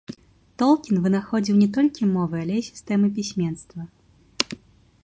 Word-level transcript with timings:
Толкін 0.61 0.95
вынаходзіў 1.03 1.59
не 1.63 1.67
толькі 1.75 2.09
мовы, 2.15 2.35
але 2.47 2.55
і 2.61 2.67
сістэмы 2.71 3.07
пісьменства. 3.21 3.81